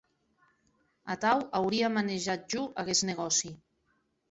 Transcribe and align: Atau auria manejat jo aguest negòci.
Atau 1.15 1.35
auria 1.59 1.93
manejat 1.99 2.49
jo 2.55 2.65
aguest 2.85 3.09
negòci. 3.13 3.55